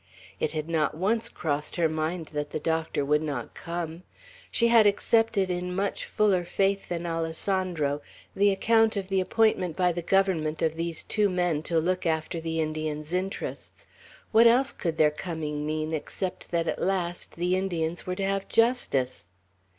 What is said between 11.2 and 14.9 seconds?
men to look after the Indians' interests. What else